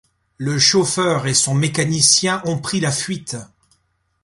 Le 0.39 0.57
chauffeur 0.57 1.27
et 1.27 1.35
son 1.35 1.53
mécanicien 1.53 2.41
ont 2.45 2.57
pris 2.57 2.79
la 2.79 2.91
fuite. 2.91 3.37